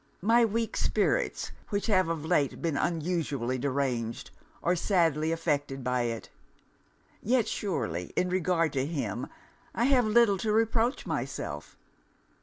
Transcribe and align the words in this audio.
My 0.23 0.43
weak 0.45 0.75
spirits, 0.77 1.51
which 1.69 1.85
have 1.85 2.09
of 2.09 2.25
late 2.25 2.59
been 2.59 2.75
unusually 2.75 3.59
deranged, 3.59 4.31
are 4.63 4.75
sadly 4.75 5.31
affected 5.31 5.83
by 5.83 6.05
it. 6.09 6.27
Yet 7.21 7.47
surely 7.47 8.11
in 8.15 8.27
regard 8.27 8.73
to 8.73 8.83
him 8.87 9.27
I 9.75 9.83
have 9.83 10.05
little 10.05 10.39
to 10.39 10.51
reproach 10.51 11.05
myself. 11.05 11.77